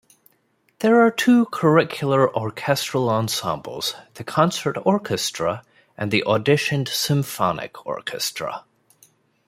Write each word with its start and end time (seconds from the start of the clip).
There 0.79 0.99
are 1.05 1.11
two 1.11 1.45
curricular 1.45 2.27
orchestral 2.33 3.07
ensembles, 3.07 3.93
the 4.15 4.23
Concert 4.23 4.75
Orchestra 4.83 5.63
and 5.95 6.09
the 6.09 6.23
auditioned 6.25 6.87
Symphonic 6.87 7.85
Orchestra. 7.85 8.65